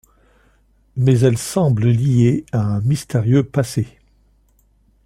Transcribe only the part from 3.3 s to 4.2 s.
passé.